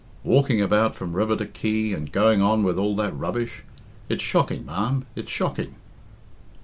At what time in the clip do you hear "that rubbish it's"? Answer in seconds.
2.95-4.23